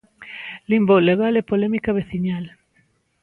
Limbo 0.71 0.95
legal 1.07 1.33
e 1.41 1.47
polémica 1.51 1.95
veciñal... 1.99 2.45